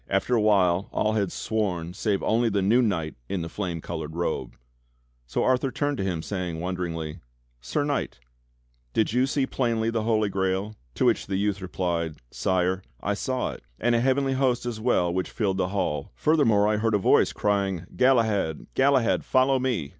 After 0.09 0.33
a 0.33 0.41
while 0.41 0.89
all 0.91 1.13
had 1.13 1.31
sworn 1.31 1.93
save 1.93 2.23
only 2.23 2.49
the 2.49 2.63
new 2.63 2.81
knight 2.81 3.13
in 3.29 3.43
the 3.43 3.47
flame 3.49 3.81
cclored 3.81 4.15
robe. 4.15 4.55
So 5.27 5.43
Arthur 5.43 5.69
turned 5.71 5.97
to 5.97 6.03
him 6.03 6.23
saying 6.23 6.59
wonderingly: 6.59 7.19
"Sir 7.59 7.83
Knight, 7.83 8.17
did 8.93 9.13
you 9.13 9.27
see 9.27 9.45
plainly 9.45 9.91
the 9.91 10.01
Holy 10.01 10.27
Grail.'^" 10.27 10.73
To 10.95 11.05
which 11.05 11.27
the 11.27 11.37
youth 11.37 11.61
replied: 11.61 12.15
"Sire, 12.31 12.81
I 12.99 13.13
saw 13.13 13.51
it, 13.51 13.61
and 13.79 13.93
a 13.93 14.01
heavenly 14.01 14.33
host 14.33 14.65
as 14.65 14.79
well 14.79 15.13
which 15.13 15.29
filled 15.29 15.57
the 15.57 15.67
hall. 15.67 16.09
Furthermore 16.15 16.67
I 16.67 16.77
heard 16.77 16.95
a 16.95 16.97
voice 16.97 17.31
crying: 17.31 17.85
'Galahad, 17.95 18.65
Galahad, 18.73 19.23
fol 19.23 19.45
low 19.49 19.59
me! 19.59 19.89